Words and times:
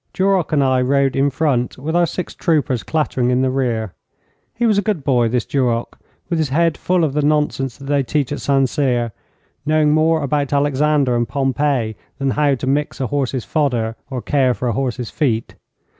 Duroc 0.13 0.51
and 0.51 0.63
I 0.63 0.81
rode 0.81 1.15
in 1.15 1.29
front, 1.29 1.77
with 1.77 1.95
our 1.95 2.07
six 2.07 2.33
troopers 2.33 2.81
clattering 2.81 3.29
in 3.29 3.43
the 3.43 3.51
rear. 3.51 3.93
He 4.55 4.65
was 4.65 4.79
a 4.79 4.81
good 4.81 5.03
boy, 5.03 5.27
this 5.29 5.45
Duroc, 5.45 5.99
with 6.27 6.39
his 6.39 6.49
head 6.49 6.75
full 6.75 7.03
of 7.03 7.13
the 7.13 7.21
nonsense 7.21 7.77
that 7.77 7.85
they 7.85 8.01
teach 8.01 8.31
at 8.31 8.41
St 8.41 8.67
Cyr, 8.67 9.11
knowing 9.63 9.91
more 9.91 10.23
about 10.23 10.53
Alexander 10.53 11.15
and 11.15 11.27
Pompey 11.29 11.97
than 12.17 12.31
how 12.31 12.55
to 12.55 12.65
mix 12.65 12.99
a 12.99 13.05
horse's 13.05 13.45
fodder 13.45 13.95
or 14.09 14.23
care 14.23 14.55
for 14.55 14.67
a 14.69 14.73
horse's 14.73 15.11
feet. 15.11 15.53